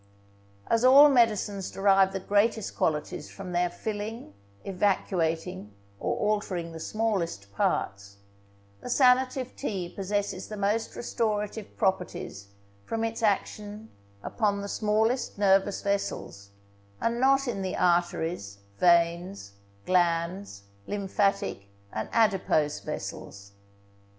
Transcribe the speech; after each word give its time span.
As 0.65 0.83
all 0.83 1.09
medicines 1.09 1.69
derive 1.69 2.11
the 2.11 2.19
greatest 2.19 2.75
qualities 2.75 3.29
from 3.29 3.51
their 3.51 3.69
filling, 3.69 4.33
evacuating, 4.65 5.71
or 5.99 6.17
altering 6.17 6.71
the 6.71 6.79
smallest 6.79 7.53
parts, 7.53 8.17
the 8.79 8.89
sanative 8.89 9.55
tea 9.55 9.89
possesses 9.95 10.47
the 10.47 10.57
most 10.57 10.95
restorative 10.95 11.77
properties 11.77 12.47
from 12.83 13.03
its 13.03 13.21
action 13.21 13.91
upon 14.23 14.61
the 14.61 14.67
smallest 14.67 15.37
nervous 15.37 15.83
vessels, 15.83 16.49
and 16.99 17.19
not 17.21 17.47
in 17.47 17.61
the 17.61 17.77
arteries, 17.77 18.57
veins, 18.79 19.51
glands, 19.85 20.63
lymphatic 20.87 21.67
and 21.93 22.09
adipose 22.11 22.79
vessels. 22.79 23.51